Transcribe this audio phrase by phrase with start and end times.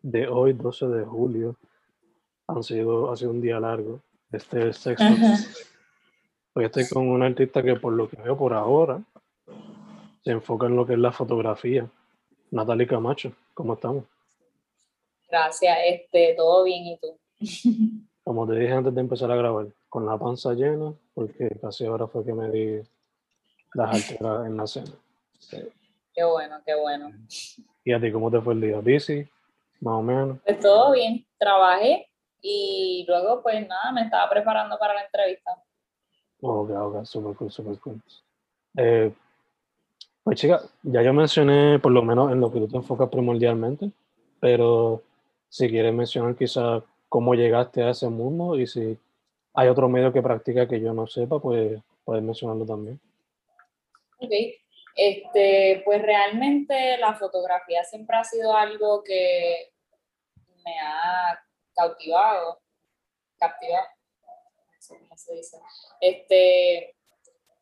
[0.00, 1.56] de hoy, 12 de julio,
[2.46, 4.00] han sido, ha sido un día largo.
[4.30, 5.04] Este es sexto.
[6.54, 9.02] Hoy estoy con un artista que por lo que veo por ahora
[10.22, 11.88] se enfoca en lo que es la fotografía.
[12.50, 14.04] Natalie Camacho, ¿cómo estamos?
[15.28, 17.18] Gracias, este, todo bien, ¿y tú?
[18.24, 22.06] Como te dije antes de empezar a grabar, con la panza llena, porque casi ahora
[22.06, 22.80] fue que me di
[23.74, 24.92] las alteras en la cena.
[26.14, 27.10] Qué bueno, qué bueno.
[27.84, 28.78] ¿Y a ti cómo te fue el día?
[28.78, 29.26] ¿Busy?
[29.82, 30.38] Más o menos.
[30.44, 32.08] Pues todo bien, trabajé
[32.40, 35.60] y luego pues nada, me estaba preparando para la entrevista.
[36.40, 38.00] Ok, ok, super cool, super cool.
[38.76, 39.12] Eh,
[40.22, 43.90] pues chica, ya yo mencioné por lo menos en lo que tú te enfocas primordialmente,
[44.38, 45.02] pero
[45.48, 48.96] si quieres mencionar quizás cómo llegaste a ese mundo y si
[49.54, 53.00] hay otro medio que practica que yo no sepa, pues puedes mencionarlo también.
[54.18, 54.30] Ok,
[54.94, 59.71] este, pues realmente la fotografía siempre ha sido algo que
[60.64, 61.38] me ha
[61.74, 62.60] cautivado,
[63.38, 63.86] captivado,
[64.88, 65.58] cómo se dice,
[66.00, 66.96] este,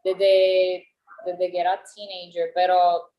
[0.05, 0.89] desde,
[1.25, 3.11] desde que era teenager, pero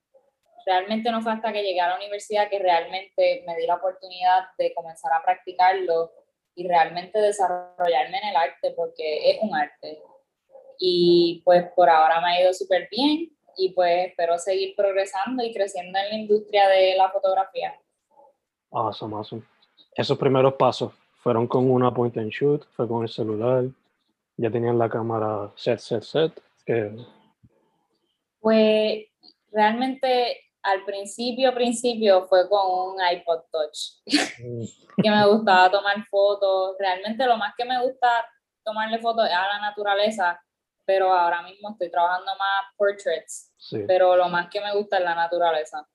[0.66, 4.46] realmente no fue hasta que llegué a la universidad que realmente me di la oportunidad
[4.58, 6.12] de comenzar a practicarlo
[6.56, 10.02] y realmente desarrollarme en el arte porque es un arte.
[10.78, 15.54] Y pues por ahora me ha ido súper bien y pues espero seguir progresando y
[15.54, 17.80] creciendo en la industria de la fotografía.
[18.72, 19.51] Awesome, awesome
[19.96, 23.66] esos primeros pasos fueron con una point and shoot, fue con el celular,
[24.38, 26.34] ya tenían la cámara set, set, set.
[28.40, 29.06] Pues
[29.52, 35.02] realmente al principio, principio fue con un iPod Touch, mm.
[35.02, 36.76] que me gustaba tomar fotos.
[36.80, 38.26] Realmente lo más que me gusta
[38.64, 40.42] tomarle fotos es a la naturaleza,
[40.86, 43.52] pero ahora mismo estoy trabajando más portraits,
[43.88, 45.88] pero lo más que me gusta es la naturaleza.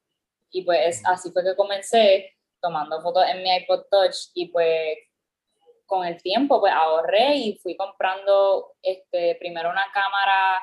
[0.51, 4.99] Y pues así fue que comencé tomando fotos en mi iPod Touch y pues
[5.87, 10.62] con el tiempo pues ahorré y fui comprando este, primero una cámara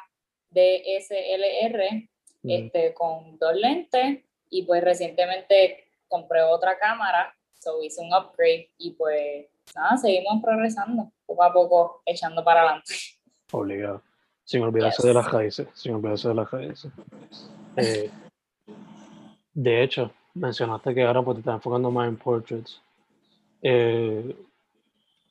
[0.50, 2.10] de SLR
[2.44, 8.92] este, con dos lentes y pues recientemente compré otra cámara, so hice un upgrade y
[8.92, 12.94] pues nada, seguimos progresando poco a poco, echando para adelante.
[13.52, 14.04] Obligado.
[14.44, 16.92] Sin olvidarse de las raíces, sin olvidarse de las raíces.
[17.78, 18.12] Eh,
[19.54, 22.82] de hecho, mencionaste que ahora pues, te estás enfocando más en portraits.
[23.62, 24.36] Eh,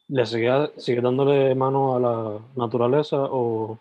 [0.09, 3.79] ¿Le sigues dándole mano a la naturaleza o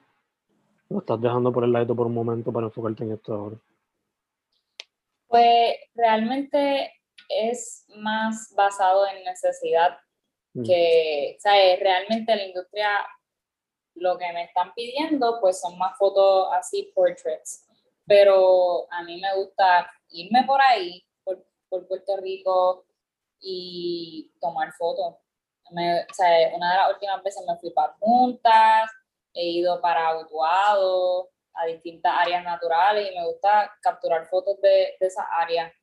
[0.89, 3.55] lo estás dejando por el lado por un momento para enfocarte en esto ahora?
[5.27, 6.93] Pues realmente
[7.29, 9.97] es más basado en necesidad
[10.53, 10.63] mm.
[10.63, 11.79] que, ¿sabes?
[11.79, 12.89] Realmente la industria
[13.95, 17.67] lo que me están pidiendo pues son más fotos así, portraits.
[18.05, 21.03] Pero a mí me gusta irme por ahí
[21.71, 22.85] por Puerto Rico
[23.39, 25.15] y tomar fotos.
[25.71, 28.91] Me, o sea, una de las últimas veces me fui para Juntas,
[29.33, 35.07] he ido para Utuado, a distintas áreas naturales y me gusta capturar fotos de, de
[35.07, 35.73] esas áreas.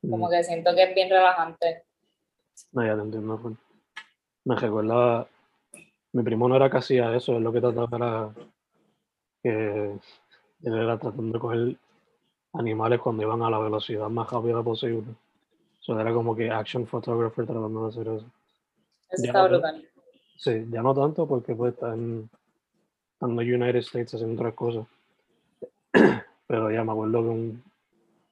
[0.00, 0.30] Como mm.
[0.30, 1.84] que siento que es bien relajante.
[2.72, 3.56] No, ya te entiendo.
[4.44, 5.26] Me recuerda,
[6.12, 8.34] mi primo no era casi a eso, es lo que trataba era
[9.42, 9.98] que
[10.62, 11.76] él era tratando de coger
[12.58, 15.14] animales cuando iban a la velocidad más rápida posible.
[15.80, 18.26] Eso era como que action photographer tratando de hacer eso.
[19.10, 19.88] Eso está no- brutal.
[20.36, 22.28] Sí, ya no tanto porque pues está en,
[23.14, 24.86] está en los United States haciendo otras cosas.
[26.46, 27.64] Pero ya me acuerdo que un,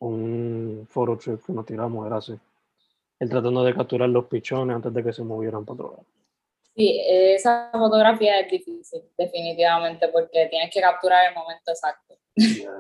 [0.00, 2.38] un photo trip que nos tiramos era así.
[3.19, 6.05] Él tratando de capturar los pichones antes de que se movieran para otro lado.
[6.77, 12.17] Sí, esa fotografía es difícil, definitivamente, porque tienes que capturar el momento exacto.
[12.37, 12.70] Ya,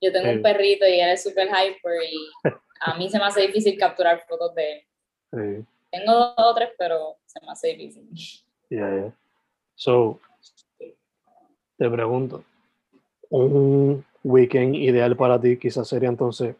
[0.00, 0.36] Yo tengo Sí.
[0.36, 2.30] un perrito y él es súper hyper y
[2.80, 4.82] a mí se me hace difícil capturar fotos de él.
[5.32, 8.08] sí, Tengo dos o tres, pero se me hace difícil.
[8.70, 9.12] ya, ya.
[9.74, 10.20] So,
[11.76, 12.44] te pregunto,
[13.30, 16.54] un weekend ideal para ti quizás sería entonces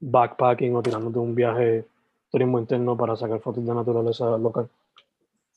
[0.00, 1.84] backpacking o tirándote un viaje
[2.30, 4.68] turismo interno para sacar fotos de naturaleza local.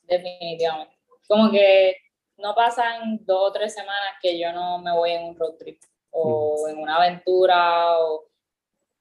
[0.07, 0.95] definitivamente.
[1.27, 1.95] Como que
[2.37, 5.79] no pasan dos o tres semanas que yo no me voy en un road trip
[6.11, 8.25] o en una aventura o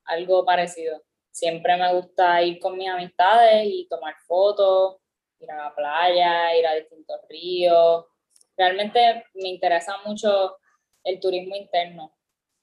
[0.05, 1.03] algo parecido.
[1.31, 4.97] Siempre me gusta ir con mis amistades y tomar fotos,
[5.39, 8.07] ir a la playa, ir a distintos ríos.
[8.57, 10.57] Realmente me interesa mucho
[11.05, 12.15] el turismo interno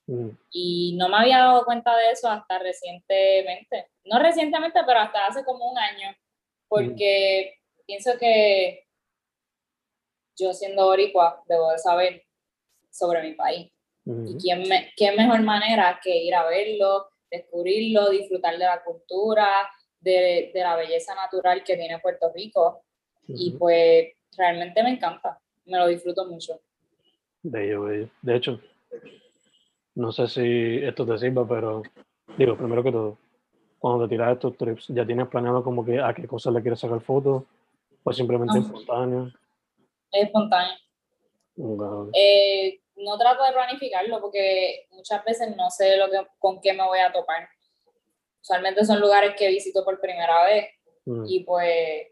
[0.08, 3.90] Mm, y no me había dado cuenta de eso hasta recientemente.
[4.04, 6.16] No recientemente, pero hasta hace como un año,
[6.66, 8.86] porque pienso que
[10.36, 12.24] yo siendo boricua debo de saber
[12.90, 13.70] sobre mi país.
[14.26, 19.46] Y quién me, qué mejor manera que ir a verlo, descubrirlo, disfrutar de la cultura,
[20.00, 22.82] de, de la belleza natural que tiene Puerto Rico.
[23.26, 26.58] Y pues realmente me encanta, me lo disfruto mucho.
[27.42, 28.08] Bello, bello.
[28.22, 28.60] De hecho,
[29.94, 31.82] no sé si esto te sirva, pero
[32.38, 33.18] digo, primero que todo,
[33.78, 36.80] cuando te tiras estos trips, ¿ya tienes planeado como que a qué cosas le quieres
[36.80, 37.42] sacar fotos?
[38.04, 38.62] ¿O simplemente Ah.
[38.62, 39.32] espontáneo?
[40.12, 40.74] Es espontáneo.
[42.14, 46.84] Eh, no trato de planificarlo porque muchas veces no sé lo que, con qué me
[46.84, 47.48] voy a topar.
[48.40, 50.68] Usualmente son lugares que visito por primera vez
[51.08, 52.06] Mm, y pues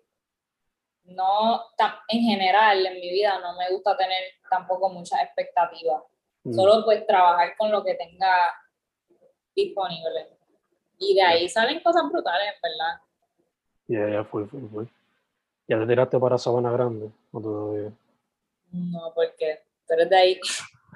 [1.04, 1.62] no,
[2.08, 6.02] en general en mi vida no me gusta tener tampoco muchas expectativas.
[6.44, 8.54] mm, Solo pues trabajar con lo que tenga
[9.54, 10.28] disponible.
[10.98, 13.00] Y de ahí salen cosas brutales, verdad.
[13.86, 14.86] Ya, ya fue, fue, fue.
[15.68, 17.10] ¿Ya te tiraste para Sabana Grande?
[17.32, 17.92] ¿O todavía?
[18.72, 20.40] No, porque tú eres de ahí.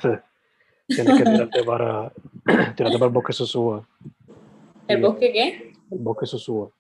[0.01, 2.13] Tienes que tirarte para,
[2.45, 3.87] tirarte para el bosque Sosúa.
[4.89, 5.73] ¿El bosque qué?
[5.91, 6.71] El bosque Sosúa.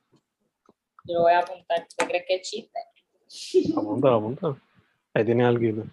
[1.05, 1.87] Yo lo voy a apuntar.
[1.97, 2.79] ¿Tú crees que es chiste?
[3.77, 4.57] Apunta, apunta.
[5.15, 5.85] Ahí tienes algo.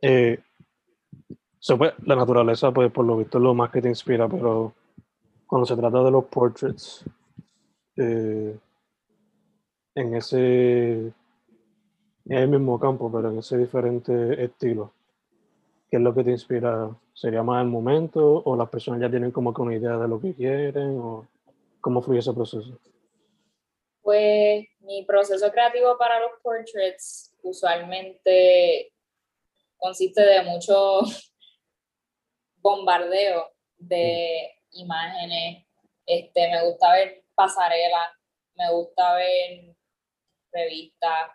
[0.00, 0.38] Eh,
[1.58, 4.74] so, pues, la naturaleza, pues, por lo visto, es lo más que te inspira, pero
[5.46, 7.04] cuando se trata de los portraits,
[7.96, 8.58] eh,
[9.94, 11.12] en ese, en
[12.26, 14.92] el mismo campo, pero en ese diferente estilo,
[15.94, 16.90] ¿qué es lo que te inspira?
[17.14, 20.20] ¿Sería más el momento o las personas ya tienen como que una idea de lo
[20.20, 21.24] que quieren o
[21.80, 22.76] cómo fluye ese proceso?
[24.02, 28.92] Pues mi proceso creativo para los portraits usualmente
[29.76, 31.02] consiste de mucho
[32.56, 35.64] bombardeo de imágenes.
[36.06, 38.10] Este, me gusta ver pasarelas,
[38.56, 39.76] me gusta ver
[40.50, 41.30] revistas.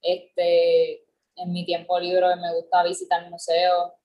[0.00, 1.04] Este,
[1.36, 3.97] en mi tiempo libre me gusta visitar museos.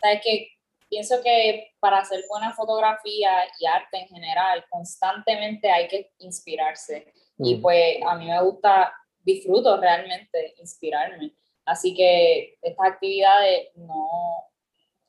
[0.00, 0.48] Sabes que
[0.88, 7.12] pienso que para hacer buena fotografía y arte en general, constantemente hay que inspirarse.
[7.38, 8.92] Y Mm, pues a mí me gusta,
[9.22, 11.32] disfruto realmente inspirarme.
[11.64, 14.08] Así que estas actividades no,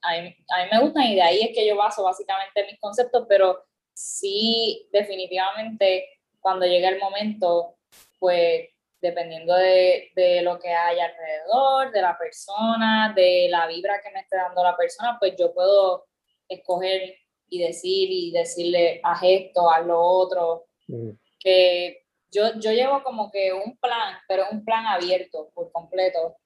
[0.01, 2.79] a mí, a mí me gustan y de ahí es que yo baso básicamente mis
[2.79, 3.63] conceptos, pero
[3.93, 6.07] sí, definitivamente,
[6.39, 7.77] cuando llega el momento,
[8.19, 8.69] pues
[9.01, 14.21] dependiendo de, de lo que haya alrededor, de la persona, de la vibra que me
[14.21, 16.05] esté dando la persona, pues yo puedo
[16.47, 17.15] escoger
[17.49, 23.31] y decir y decirle, haz esto, haz lo otro, mm, que yo, yo llevo como
[23.31, 26.37] que un plan, pero un plan abierto por completo.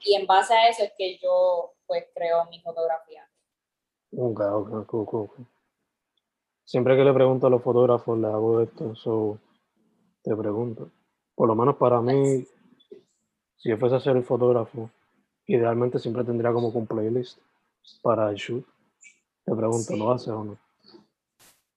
[0.00, 3.26] Y en base a eso es que yo pues creo mi fotografía.
[4.16, 5.46] Ok, ok, cool, cool, cool.
[6.64, 9.38] Siempre que le pregunto a los fotógrafos, le hago esto, so,
[10.22, 10.90] te pregunto.
[11.40, 12.46] Por lo menos para mí,
[13.56, 14.90] si yo fuese a ser el fotógrafo,
[15.46, 17.38] idealmente siempre tendría como un playlist
[18.02, 18.62] para el shoot.
[19.46, 19.98] Te pregunto, Sí.
[19.98, 20.58] ¿lo haces o no?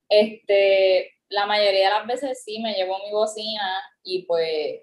[0.09, 4.81] Este, la mayoría de las veces sí me llevo mi bocina y pues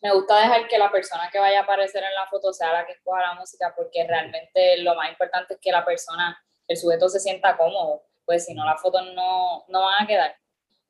[0.00, 2.86] me gusta dejar que la persona que vaya a aparecer en la foto sea la
[2.86, 7.10] que escoja la música porque realmente lo más importante es que la persona, el sujeto
[7.10, 10.39] se sienta cómodo, pues si no las fotos no, no van a quedar.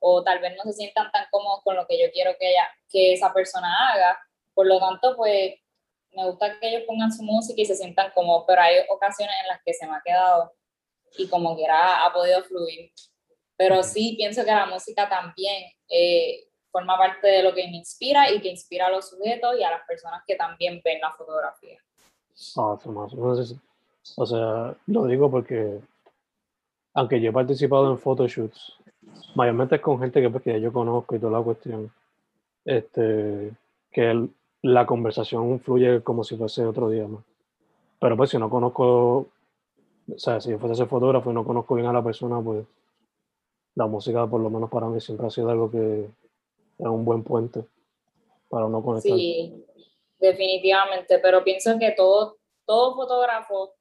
[0.01, 2.69] O tal vez no se sientan tan cómodos con lo que yo quiero que, ella,
[2.91, 4.19] que esa persona haga.
[4.55, 5.55] Por lo tanto, pues
[6.13, 9.49] me gusta que ellos pongan su música y se sientan cómodos, pero hay ocasiones en
[9.49, 10.53] las que se me ha quedado
[11.17, 12.91] y como quiera ha podido fluir.
[13.57, 18.31] Pero sí pienso que la música también eh, forma parte de lo que me inspira
[18.31, 21.79] y que inspira a los sujetos y a las personas que también ven la fotografía.
[22.57, 22.79] Ah,
[24.17, 25.79] o sea, lo digo porque,
[26.95, 28.79] aunque yo he participado en photoshoots,
[29.35, 31.91] mayormente es con gente que, pues, que yo conozco y toda la cuestión,
[32.65, 33.53] este,
[33.91, 34.29] que
[34.63, 37.25] la conversación fluye como si fuese otro día más.
[38.01, 39.29] Pero pues si no conozco,
[40.09, 42.65] o sea, si yo fuese ese fotógrafo y no conozco bien a la persona, pues
[43.75, 46.05] la música por lo menos para mí siempre ha sido algo que
[46.79, 47.65] es un buen puente
[48.49, 49.13] para uno conectar.
[49.13, 49.65] Sí,
[50.19, 52.37] definitivamente, pero pienso que todo,
[52.67, 53.75] todo fotógrafo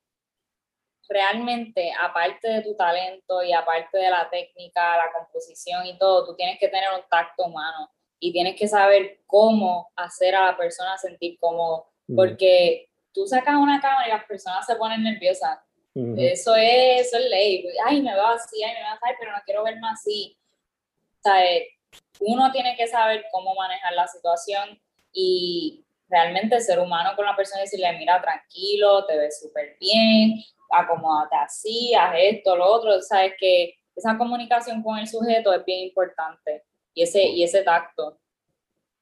[1.10, 6.36] realmente, aparte de tu talento y aparte de la técnica, la composición y todo, tú
[6.36, 7.90] tienes que tener un tacto humano
[8.20, 13.82] y tienes que saber cómo hacer a la persona sentir cómodo, porque tú sacas una
[13.82, 15.58] cámara y las personas se ponen nerviosas.
[15.96, 17.66] Eso es, eso es ley.
[17.86, 20.38] Ay, me veo así, ay, me veo así, pero no quiero verme así.
[21.18, 21.44] O sea,
[22.20, 24.80] uno tiene que saber cómo manejar la situación
[25.12, 30.36] y realmente ser humano con la persona y decirle, mira, tranquilo, te ves súper bien,
[30.70, 35.88] acomódate así, haz esto, lo otro, sabes que esa comunicación con el sujeto es bien
[35.88, 38.18] importante y ese, y ese tacto.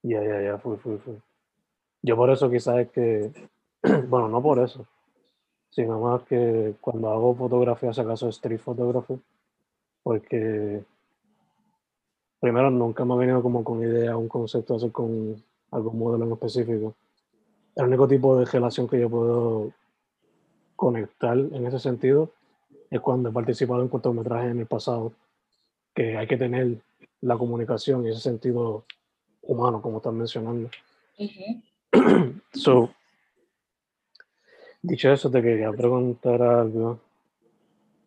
[0.03, 1.21] Ya, ya, ya, fui, fui, fui.
[2.01, 3.31] Yo por eso quizás es que,
[4.07, 4.85] bueno, no por eso,
[5.69, 9.19] sino más que cuando hago fotografía, si acaso street photography,
[10.03, 10.83] porque
[12.39, 16.31] primero nunca me ha venido como con idea, un concepto hacer con algún modelo en
[16.31, 16.95] específico.
[17.75, 19.71] El único tipo de relación que yo puedo
[20.77, 22.31] conectar en ese sentido
[22.89, 25.11] es cuando he participado en cortometrajes en el pasado,
[25.93, 26.77] que hay que tener
[27.19, 28.85] la comunicación y ese sentido
[29.41, 30.69] humano, como están mencionando.
[32.53, 32.91] so,
[34.81, 36.99] dicho eso, te quería preguntar algo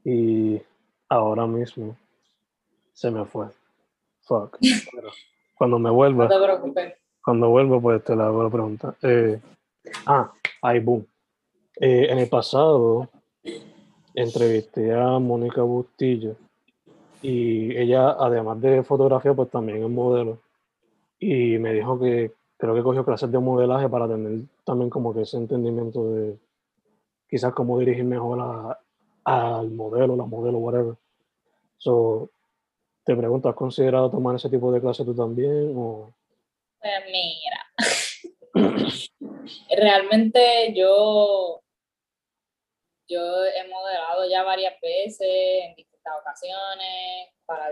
[0.05, 0.63] y
[1.09, 1.97] ahora mismo
[2.93, 3.49] se me fue.
[4.23, 4.59] Fuck.
[5.59, 6.29] cuando me vuelva.
[7.23, 8.95] Cuando vuelva, pues te la hago la pregunta.
[9.03, 9.41] Eh,
[10.07, 11.07] ah, ahí, boom.
[11.83, 13.09] Eh, en el pasado
[14.15, 16.37] entrevisté a Mónica Bustillo
[17.23, 20.39] y ella, además de fotografía, pues también es modelo.
[21.19, 25.23] Y me dijo que creo que cogió clases de modelaje para tener también como que
[25.23, 26.37] ese entendimiento de
[27.31, 28.77] quizás cómo dirigir mejor
[29.25, 30.97] al modelo, la modelo, whatever.
[31.79, 32.29] So,
[33.05, 35.73] te pregunto, ¿has considerado tomar ese tipo de clases tú también?
[35.77, 36.13] O?
[36.79, 37.59] Pues mira,
[39.71, 41.60] realmente yo
[43.11, 47.71] yo he modelado ya varias veces en distintas ocasiones para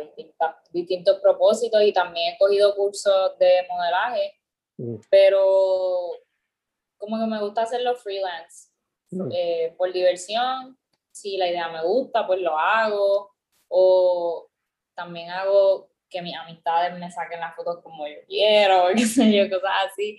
[0.72, 4.34] distintos propósitos y también he cogido cursos de modelaje,
[4.76, 4.96] mm.
[5.08, 6.10] pero
[6.96, 8.70] como que me gusta hacerlo freelance,
[9.10, 9.28] mm.
[9.32, 10.76] eh, por diversión,
[11.12, 13.32] si la idea me gusta, pues lo hago,
[13.68, 14.48] o
[14.94, 19.48] también hago que mis amistades me saquen las fotos como yo quiero, qué sé yo,
[19.48, 20.18] cosas así,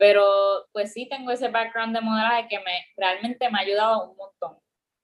[0.00, 4.16] pero pues sí tengo ese background de modelaje que me, realmente me ha ayudado un
[4.16, 4.58] montón,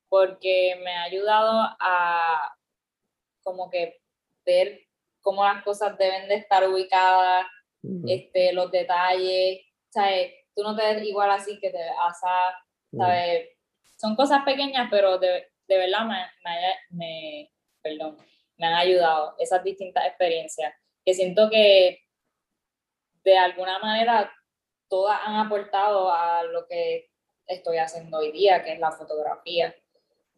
[0.09, 2.57] porque me ha ayudado a
[3.43, 4.01] como que
[4.47, 4.87] ver
[5.21, 7.45] cómo las cosas deben de estar ubicadas,
[8.09, 10.33] este, los detalles, ¿sabes?
[10.55, 11.93] Tú no te ves igual así que te ves
[12.97, 13.51] ¿sabes?
[13.97, 18.17] Son cosas pequeñas, pero de, de verdad me, me, me, perdón,
[18.57, 20.73] me han ayudado esas distintas experiencias,
[21.05, 22.01] que siento que
[23.25, 24.33] de alguna manera
[24.89, 27.11] todas han aportado a lo que
[27.47, 29.75] estoy haciendo hoy día, que es la fotografía.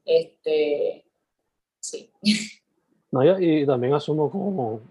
[0.05, 1.05] Este,
[1.81, 2.11] sí.
[3.11, 4.83] No, y, también asumo como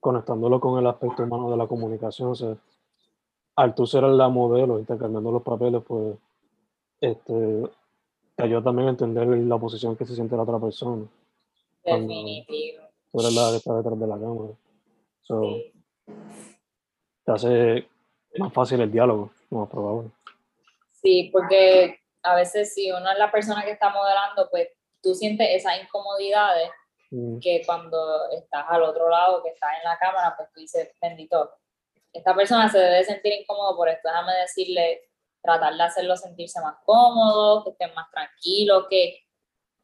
[0.00, 2.56] conectándolo con el aspecto humano de la comunicación, o sea,
[3.54, 6.16] al tú ser la modelo, intercambiando los papeles, pues
[7.00, 7.62] este,
[8.34, 11.06] te ayuda también a entender la posición que se siente la otra persona.
[11.84, 12.82] Definitivo.
[13.12, 14.52] Tú eres la que está detrás de la cámara.
[15.22, 15.72] sí.
[17.24, 17.88] Te hace
[18.38, 20.10] más fácil el diálogo, más probable.
[20.92, 24.68] Sí, porque a veces si uno es la persona que está modelando, pues
[25.02, 26.70] tú sientes esas incomodidades
[27.10, 27.38] mm.
[27.38, 31.50] que cuando estás al otro lado, que estás en la cámara, pues tú dices, bendito,
[32.12, 35.02] esta persona se debe sentir incómodo por esto, déjame decirle,
[35.42, 39.20] tratar de hacerlo sentirse más cómodo, que estén más tranquilo, que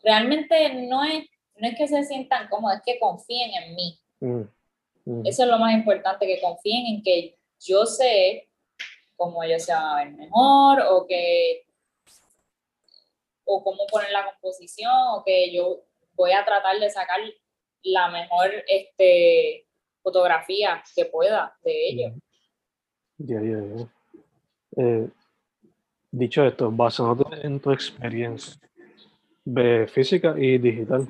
[0.02, 1.24] realmente no es,
[1.56, 4.00] no es que se sientan cómodos, es que confíen en mí.
[4.20, 4.42] Mm.
[5.06, 5.26] Mm.
[5.26, 8.48] Eso es lo más importante, que confíen en que yo sé
[9.16, 11.66] cómo ellos se van a ver mejor o que
[13.44, 15.82] o cómo poner la composición o que yo
[16.14, 17.20] voy a tratar de sacar
[17.82, 19.66] la mejor este,
[20.02, 22.12] fotografía que pueda de ellos.
[24.76, 25.08] Eh,
[26.10, 28.60] dicho esto, basándote en tu experiencia
[29.44, 31.06] de física y digital,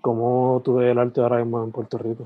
[0.00, 2.24] ¿cómo tú ves el arte ahora mismo en Puerto Rico?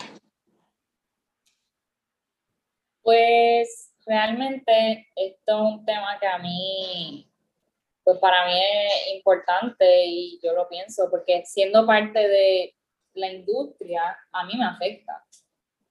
[3.02, 7.30] Pues realmente esto es un tema que a mí,
[8.04, 12.75] pues para mí es importante y yo lo pienso porque siendo parte de
[13.14, 15.25] la industria, a mí me afecta.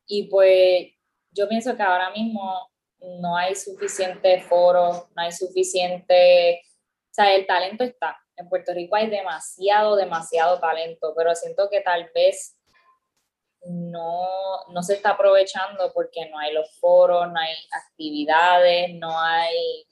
[0.06, 0.88] Y pues
[1.32, 7.46] yo pienso que ahora mismo no hay suficiente foro, no hay suficiente, o sea, el
[7.46, 8.18] talento está.
[8.36, 12.59] En Puerto Rico hay demasiado, demasiado talento, pero siento que tal vez
[13.66, 19.86] no, no se está aprovechando porque no hay los foros, no hay actividades, no hay...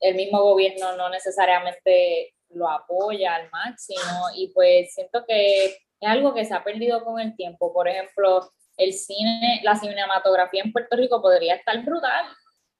[0.00, 6.34] El mismo gobierno no necesariamente lo apoya al máximo y pues siento que es algo
[6.34, 7.72] que se ha perdido con el tiempo.
[7.72, 12.26] Por ejemplo, el cine, la cinematografía en Puerto Rico podría estar brutal,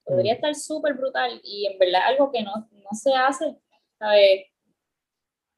[0.04, 0.37] podría mm.
[0.37, 3.56] estar súper brutal y en verdad algo que no, no se hace,
[3.99, 4.45] ¿sabes?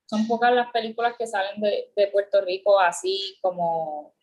[0.09, 4.15] Son pocas las películas que salen de, de Puerto Rico así como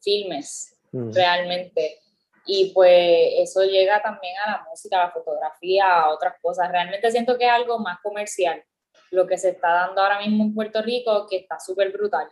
[0.00, 1.12] filmes, mm.
[1.12, 1.98] realmente.
[2.46, 6.70] Y pues eso llega también a la música, a la fotografía, a otras cosas.
[6.70, 8.62] Realmente siento que es algo más comercial
[9.10, 12.28] lo que se está dando ahora mismo en Puerto Rico, que está súper brutal.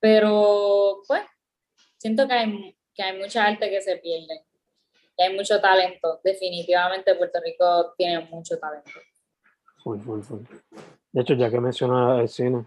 [0.00, 1.22] Pero, pues,
[1.98, 4.44] siento que hay, que hay mucha arte que se pierde,
[5.16, 6.20] que hay mucho talento.
[6.24, 8.90] Definitivamente Puerto Rico tiene mucho talento.
[9.82, 10.40] Full, full, full.
[11.12, 12.66] De hecho, ya que mencionas el cine,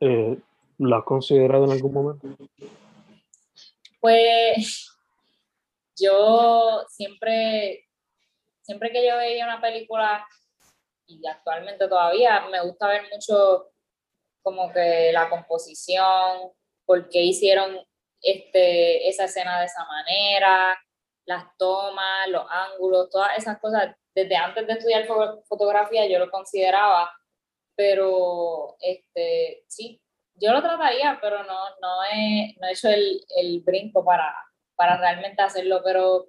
[0.00, 0.38] eh,
[0.78, 2.28] ¿lo has considerado en algún momento?
[4.00, 4.96] Pues
[5.98, 7.88] yo siempre,
[8.62, 10.24] siempre que yo veía una película,
[11.06, 13.70] y actualmente todavía, me gusta ver mucho
[14.42, 16.52] como que la composición,
[16.86, 17.78] por qué hicieron
[18.20, 20.78] este, esa escena de esa manera,
[21.26, 23.96] las tomas, los ángulos, todas esas cosas.
[24.14, 25.06] Desde antes de estudiar
[25.48, 27.10] fotografía yo lo consideraba,
[27.76, 30.00] pero este, sí,
[30.34, 34.34] yo lo trataría, pero no, no, he, no he hecho el, el brinco para,
[34.74, 36.28] para realmente hacerlo, pero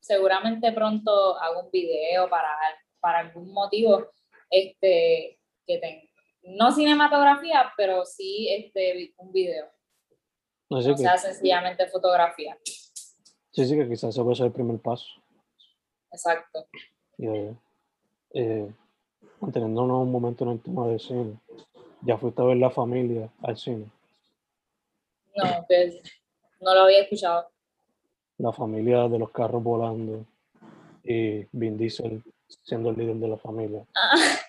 [0.00, 2.56] seguramente pronto hago un video para,
[3.00, 4.08] para algún motivo
[4.50, 6.08] este, que tenga.
[6.42, 9.70] No cinematografía, pero sí este, un video.
[10.70, 12.56] No, sea sencillamente fotografía.
[12.64, 15.06] Sí, sí, que quizás ese puede ser el primer paso.
[16.10, 16.68] Exacto.
[17.18, 17.54] Eh,
[18.34, 18.70] eh,
[19.40, 21.38] manteniéndonos un momento en el tema del cine,
[22.02, 23.86] ¿ya fuiste a ver la familia al cine?
[25.34, 26.02] No, pues
[26.60, 27.48] no lo había escuchado.
[28.38, 30.24] La familia de los carros volando
[31.04, 32.22] y Vin Diesel
[32.64, 33.84] siendo el líder de la familia.
[33.94, 34.14] Ah.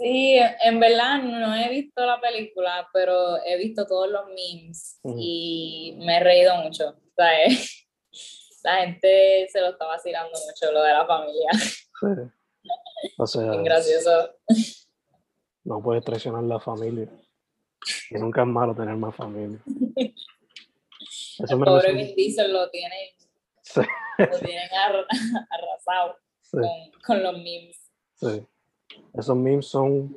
[0.00, 5.94] Sí, en verdad no he visto la película, pero he visto todos los memes y
[5.98, 6.96] me he reído mucho.
[8.62, 11.50] La gente se lo estaba vacilando mucho, lo de la familia.
[12.00, 12.70] Sí.
[13.18, 14.34] O sea, gracioso.
[15.64, 17.08] No puedes traicionar la familia.
[18.10, 19.58] Y nunca es malo tener más familia.
[21.38, 23.14] Eso el pobre Vin Diesel lo tiene
[23.62, 23.80] sí.
[24.18, 24.68] lo tienen
[25.50, 26.18] arrasado
[26.50, 26.62] con,
[27.04, 27.90] con los memes.
[28.16, 28.46] Sí.
[29.14, 30.14] Esos memes son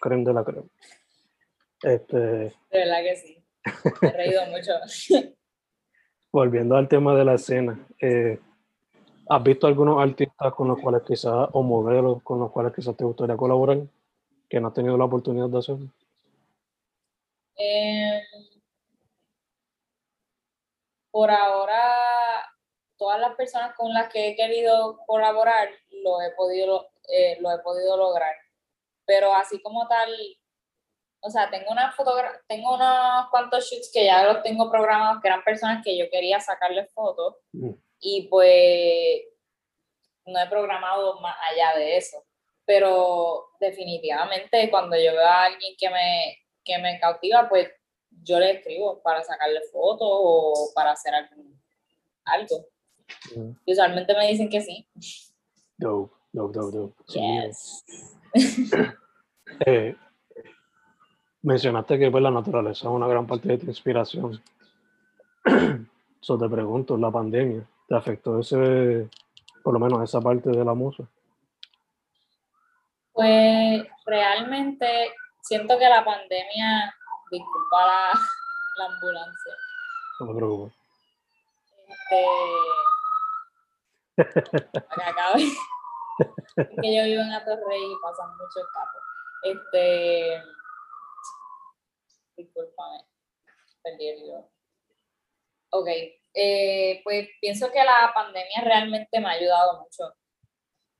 [0.00, 0.66] creen de la crema.
[1.82, 3.44] Este, de verdad que sí.
[4.02, 4.72] Me he reído mucho.
[6.32, 8.40] Volviendo al tema de la escena, eh,
[9.28, 13.04] ¿has visto algunos artistas con los cuales quizás, o modelos con los cuales quizás te
[13.04, 13.78] gustaría colaborar,
[14.48, 15.88] que no has tenido la oportunidad de hacerlo?
[17.56, 18.22] Em,
[21.10, 21.80] por ahora,
[22.96, 25.68] todas las personas con las que he querido colaborar,
[26.02, 28.34] lo he podido eh, lo he podido lograr.
[29.06, 30.10] Pero así como tal,
[31.20, 31.94] o sea, tengo, una
[32.46, 36.40] tengo unos cuantos shoots que ya los tengo programados, que eran personas que yo quería
[36.40, 37.70] sacarles fotos, mm.
[38.04, 39.22] Y pues
[40.26, 42.22] no he programado más allá de eso.
[42.66, 47.70] Pero definitivamente cuando yo veo a alguien que me, que me cautiva, pues
[48.22, 51.60] yo le escribo para sacarle fotos o para hacer algún,
[52.26, 52.66] algo.
[53.34, 53.50] Mm.
[53.64, 54.86] Y usualmente me dicen que sí.
[55.78, 56.94] No, no, no.
[57.08, 57.84] Yes.
[59.66, 59.94] Eh,
[61.42, 64.42] mencionaste que pues, la naturaleza es una gran parte de tu inspiración.
[66.20, 69.08] So, te pregunto, ¿la pandemia te afectó ese,
[69.62, 71.08] por lo menos esa parte de la música?
[73.12, 76.94] Pues realmente siento que la pandemia,
[77.30, 78.12] disculpa la,
[78.78, 79.54] la ambulancia.
[80.20, 80.74] No me preocupes.
[81.88, 82.24] Este,
[84.16, 89.02] acá que yo vivo en Atorrey y pasan muchos carros.
[89.42, 90.42] Este,
[92.36, 93.04] discúlpame,
[93.82, 94.50] perdí el video.
[95.70, 95.88] Ok,
[96.34, 100.12] eh, pues pienso que la pandemia realmente me ha ayudado mucho.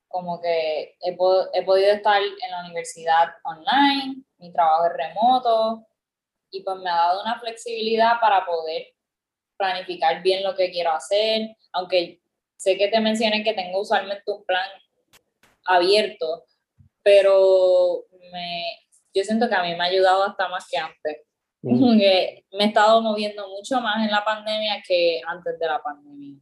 [0.09, 1.17] Como que he,
[1.53, 5.87] he podido estar en la universidad online, mi trabajo es remoto
[6.51, 8.87] y pues me ha dado una flexibilidad para poder
[9.57, 12.21] planificar bien lo que quiero hacer, aunque
[12.57, 14.69] sé que te mencioné que tengo usualmente un plan
[15.65, 16.45] abierto,
[17.03, 21.23] pero me, yo siento que a mí me ha ayudado hasta más que antes.
[21.65, 21.97] Mm.
[21.97, 26.39] me he estado moviendo mucho más en la pandemia que antes de la pandemia.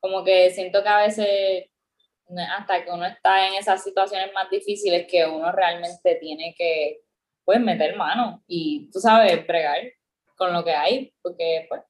[0.00, 1.70] Como que siento que a veces,
[2.58, 7.02] hasta que uno está en esas situaciones más difíciles, que uno realmente tiene que,
[7.44, 9.82] pues, meter mano y, tú sabes, bregar
[10.36, 11.82] con lo que hay, porque, pues,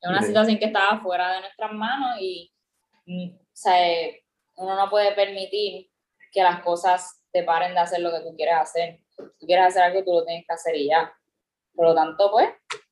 [0.00, 2.52] es una situación que estaba fuera de nuestras manos y,
[3.06, 4.10] mm, o sea,
[4.56, 5.90] uno no puede permitir
[6.32, 9.00] que las cosas te paren de hacer lo que tú quieres hacer.
[9.10, 11.12] Si tú quieres hacer algo, tú lo tienes que hacer y ya.
[11.78, 12.48] Por lo tanto, pues,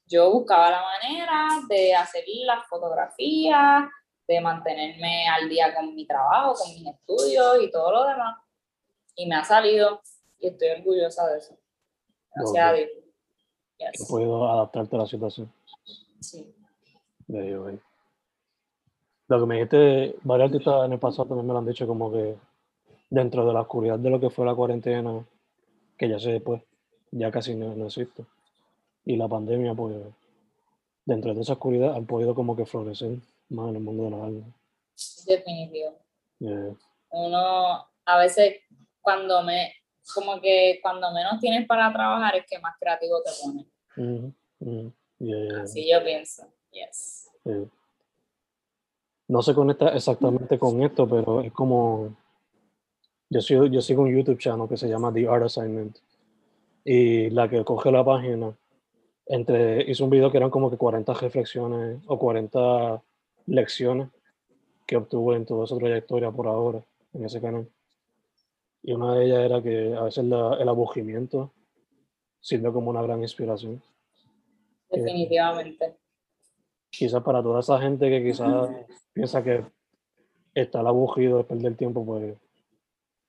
[0.06, 3.82] yo buscaba la manera de hacer las fotografías,
[4.28, 8.36] de mantenerme al día con mi trabajo, con mis estudios y todo lo demás.
[9.16, 10.02] Y me ha salido
[10.38, 11.58] y estoy orgullosa de eso.
[12.32, 12.90] Gracias a Dios.
[13.78, 14.06] Yes.
[14.08, 15.52] Puedo adaptarte a la situación.
[16.20, 16.54] Sí.
[17.26, 17.80] De
[19.26, 22.12] Lo que me dijiste, varios artistas en el pasado también me lo han dicho, como
[22.12, 22.36] que
[23.10, 25.26] dentro de la oscuridad de lo que fue la cuarentena,
[25.98, 26.62] que ya sé después,
[27.10, 28.24] ya casi no, existe.
[29.06, 29.96] Y la pandemia, pues,
[31.06, 33.16] dentro de esa oscuridad han podido como que florecer
[33.48, 34.44] más en el mundo de la arte.
[35.26, 35.94] Definitivo.
[37.10, 38.56] Uno, a veces,
[39.00, 39.72] cuando me,
[40.14, 43.66] como que cuando menos tienes para trabajar es que más creativo te pones.
[45.62, 47.30] Así yo pienso, yes.
[49.28, 52.16] No se conecta exactamente con esto, pero es como
[53.28, 55.98] yo sigo, yo sigo un YouTube channel que se llama The Art Assignment.
[56.84, 58.56] Y la que coge la página,
[59.26, 63.02] entre, hizo un video que eran como que 40 reflexiones o 40
[63.46, 64.08] lecciones
[64.86, 66.80] que obtuvo en toda su trayectoria por ahora
[67.12, 67.68] en ese canal.
[68.82, 71.50] Y una de ellas era que a veces el abugimiento
[72.40, 73.82] sirve como una gran inspiración.
[74.88, 75.96] Definitivamente.
[76.88, 78.70] quizás para toda esa gente que quizás
[79.12, 79.64] piensa que
[80.54, 82.36] estar aburrido es perder tiempo, pues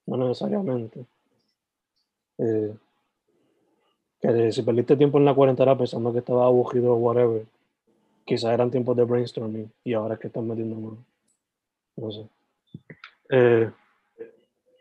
[0.05, 1.05] no necesariamente.
[2.37, 2.75] Eh,
[4.19, 7.45] que si perdiste tiempo en la cuarentena pensando que estaba aburrido o whatever,
[8.25, 11.05] quizás eran tiempos de brainstorming y ahora es que están metiendo mano.
[11.95, 12.27] No sé.
[13.29, 13.71] Eh,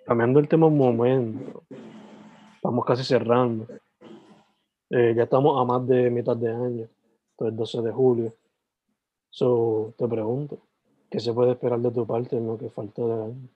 [0.07, 1.63] cambiando el tema un momento,
[2.55, 3.67] estamos casi cerrando.
[4.91, 6.89] Eh, ya estamos a más de mitad de año,
[7.39, 8.33] el 12 de julio.
[9.31, 10.59] So, te pregunto,
[11.11, 13.49] ¿qué se puede esperar de tu parte en lo que falta de año?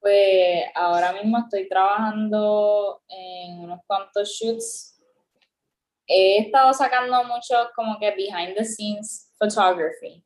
[0.00, 4.98] Pues ahora mismo estoy trabajando en unos cuantos shoots.
[6.06, 10.24] He estado sacando mucho como que behind the scenes photography,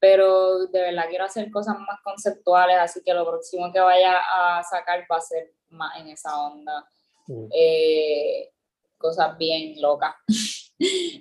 [0.00, 4.62] pero de verdad quiero hacer cosas más conceptuales, así que lo próximo que vaya a
[4.62, 6.88] sacar va a ser más en esa onda.
[7.26, 7.48] Mm.
[7.52, 8.50] Eh,
[8.96, 10.14] cosas bien locas.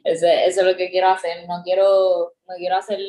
[0.04, 1.48] eso es lo que quiero hacer.
[1.48, 3.00] No quiero, no quiero hacer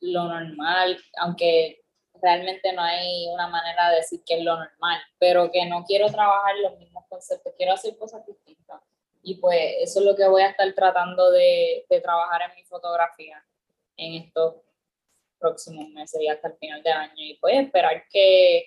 [0.00, 1.82] lo normal, aunque
[2.22, 6.06] realmente no hay una manera de decir que es lo normal, pero que no quiero
[6.08, 8.80] trabajar los mismos conceptos, quiero hacer cosas distintas.
[9.22, 12.64] Y pues eso es lo que voy a estar tratando de, de trabajar en mi
[12.64, 13.44] fotografía
[13.96, 14.56] en estos
[15.38, 17.14] próximos meses y hasta el final del año.
[17.16, 18.66] Y pues esperar que,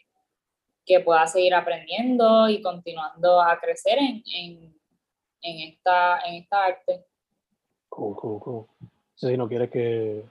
[0.85, 4.75] que pueda seguir aprendiendo y continuando a crecer en, en,
[5.41, 7.05] en, esta, en esta arte.
[7.89, 8.67] Cool, cool, cool.
[9.15, 10.23] Si no quieres que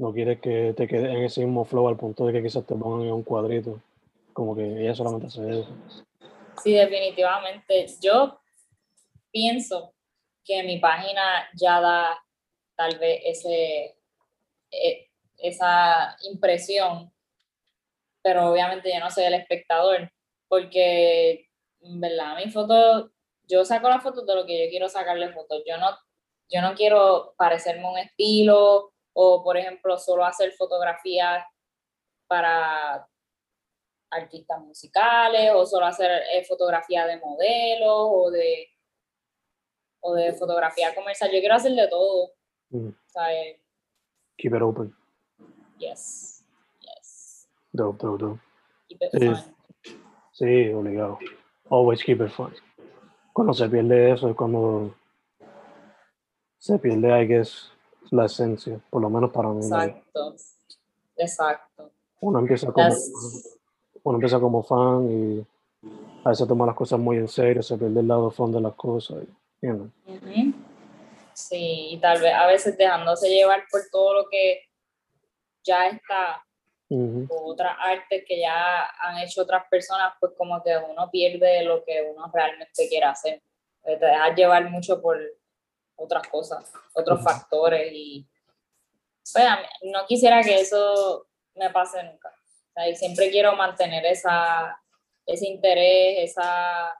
[0.00, 2.74] no quieres que te quede en ese mismo flow al punto de que quizás te
[2.74, 3.82] pongan en un cuadrito.
[4.32, 5.68] Como que ella solamente hace eso.
[6.62, 7.86] Sí, definitivamente.
[8.00, 8.40] Yo
[9.30, 9.92] pienso
[10.42, 12.18] que mi página ya da
[12.76, 13.98] tal vez ese,
[14.70, 17.12] e, esa impresión,
[18.22, 20.10] pero obviamente yo no soy el espectador,
[20.48, 23.10] porque, verdad, mi foto,
[23.46, 25.62] yo saco la foto de lo que yo quiero sacarle fotos.
[25.66, 25.90] Yo no,
[26.48, 31.44] yo no quiero parecerme un estilo o por ejemplo solo hacer fotografías
[32.26, 33.06] para
[34.10, 38.68] artistas musicales o solo hacer eh, fotografía de modelos o de
[40.02, 41.30] o de fotografía comercial.
[41.30, 42.30] Yo quiero hacer de todo.
[44.38, 44.94] Keep it open.
[45.78, 46.42] Yes.
[46.80, 47.46] Yes.
[47.72, 48.40] Dope, dope, dope.
[48.88, 49.54] Keep it fun.
[50.32, 51.18] Sí, obligado.
[51.68, 52.54] Always keep it fun.
[53.34, 54.94] Cuando se pierde eso es cuando
[56.56, 57.70] se pierde, I guess,
[58.10, 59.64] la esencia, por lo menos para mí.
[59.64, 60.34] Exacto,
[61.16, 61.90] exacto.
[62.20, 62.94] Uno empieza como,
[64.02, 65.46] uno empieza como fan y
[66.24, 68.74] a veces toma las cosas muy en serio, se pierde el lado fondo de las
[68.74, 69.24] cosas.
[71.32, 74.60] Sí, y tal vez a veces dejándose llevar por todo lo que
[75.64, 76.44] ya está
[76.88, 77.26] Ujú.
[77.30, 81.84] o otras artes que ya han hecho otras personas, pues como que uno pierde lo
[81.84, 83.40] que uno realmente quiere hacer.
[83.82, 85.18] Te dejas llevar mucho por
[86.00, 88.26] otras cosas, otros factores y
[89.32, 89.44] pues,
[89.82, 92.28] no quisiera que eso me pase nunca.
[92.28, 94.80] O sea, y siempre quiero mantener esa,
[95.26, 96.92] ese interés, esa,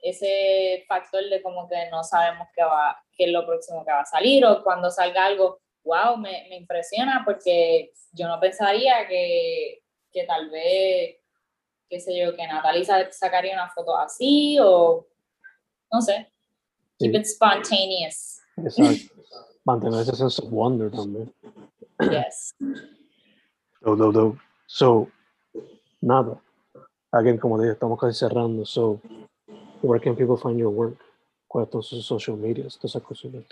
[0.00, 4.00] ese factor de como que no sabemos qué, va, qué es lo próximo que va
[4.00, 9.82] a salir o cuando salga algo, wow, me, me impresiona porque yo no pensaría que,
[10.12, 11.16] que tal vez,
[11.88, 15.06] qué sé yo, que Natalie sa- sacaría una foto así o
[15.92, 16.32] no sé.
[16.98, 17.16] Keep Sí.
[17.18, 18.40] it spontaneous.
[18.56, 19.14] Exacto.
[19.64, 21.32] Mantener ese sense of wonder también.
[22.00, 22.54] Yes.
[23.80, 24.38] Dope, dope, dope.
[24.66, 25.08] So,
[26.00, 26.40] nada.
[27.12, 28.64] Again, como dije, estamos casi cerrando.
[28.64, 29.00] So,
[29.82, 30.96] where can people find your work?
[31.48, 32.76] ¿Cuáles son sus social medias?
[32.76, 33.44] Todas esas cositas.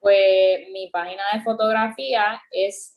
[0.00, 2.96] Pues mi página de fotografía es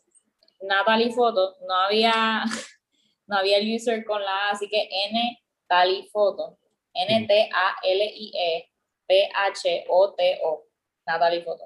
[0.61, 1.55] Natalie Photo.
[1.67, 2.43] No había,
[3.27, 6.57] no había el user con la A, así que N Tali Photo.
[6.93, 8.70] N-T-A-L-I-E
[9.11, 10.63] P-H-O-T-O.
[11.05, 11.65] Natalie Photo.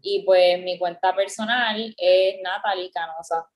[0.00, 3.46] Y pues mi cuenta personal es Natalie Canosa.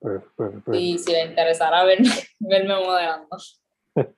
[0.00, 0.82] Perfect, perfect, perfect.
[0.82, 2.08] Y si le interesara verme,
[2.40, 3.28] verme modelando.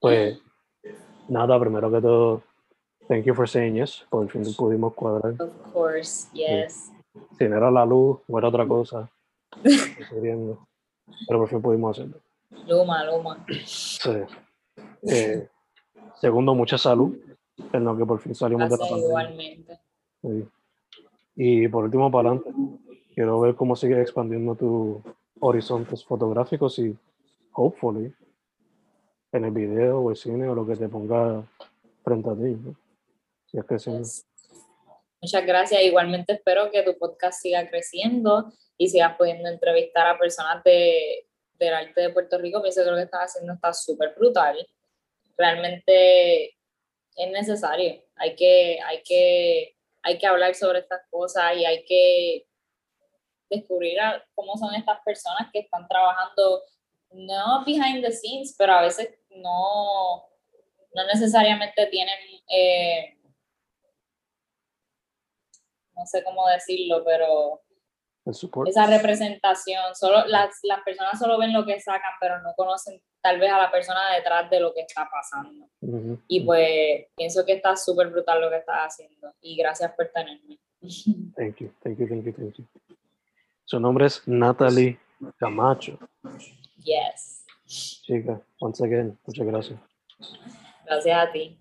[0.00, 0.38] Pues,
[1.28, 2.42] nada, primero que todo,
[3.08, 4.06] thank you for saying yes.
[4.08, 5.34] Por fin pudimos cuadrar.
[5.42, 6.92] Of course, yes.
[7.36, 9.10] Si no era la luz o era otra cosa,
[9.60, 12.20] pero por fin pudimos hacerlo.
[12.68, 13.44] Luma, Luma.
[13.66, 14.08] Sí.
[15.02, 15.48] Eh,
[16.20, 17.16] segundo, mucha salud,
[17.72, 19.08] en lo que por fin salimos de la Gracias pandemia.
[19.08, 19.80] igualmente.
[20.22, 20.48] Sí.
[21.36, 22.50] Y por último, para adelante,
[23.14, 24.98] quiero ver cómo sigues expandiendo tus
[25.40, 26.96] horizontes fotográficos y,
[27.52, 28.12] hopefully,
[29.32, 31.44] en el video o el cine o lo que te ponga
[32.02, 32.56] frente a ti.
[32.62, 32.74] ¿no?
[33.46, 33.90] Si es que sí.
[33.90, 34.26] Yes.
[35.20, 35.82] Muchas gracias.
[35.82, 41.26] Igualmente espero que tu podcast siga creciendo y sigas pudiendo entrevistar a personas de,
[41.58, 42.62] del arte de Puerto Rico.
[42.62, 44.56] Pienso que lo que estás haciendo está súper brutal.
[45.38, 46.48] Realmente
[47.16, 48.02] es necesario.
[48.16, 52.46] Hay que, hay, que, hay que hablar sobre estas cosas y hay que
[53.48, 53.98] descubrir
[54.34, 56.62] cómo son estas personas que están trabajando,
[57.12, 60.28] no behind the scenes, pero a veces no,
[60.92, 62.18] no necesariamente tienen...
[62.50, 63.14] eh,
[65.96, 67.60] no sé cómo decirlo, pero
[68.28, 68.68] El support.
[68.68, 73.40] esa representación, solo las, las personas solo ven lo que sacan, pero no conocen tal
[73.40, 75.66] vez a la persona detrás de lo que está pasando.
[76.28, 80.58] Y pues pienso que está súper brutal lo que estás haciendo y gracias por tenerme.
[81.36, 82.64] Thank you, thank you, thank you, thank you.
[83.64, 84.98] Su nombre es Natalie
[85.38, 85.98] Camacho.
[86.76, 87.44] Yes.
[87.66, 89.80] Chica, once again, muchas gracias.
[90.86, 91.58] Gracias a ti.